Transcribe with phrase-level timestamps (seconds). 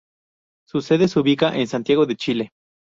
[0.67, 2.49] Su sede se ubica en Santiago de Chile.